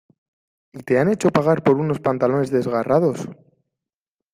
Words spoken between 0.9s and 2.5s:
han hecho pagar por unos pantalones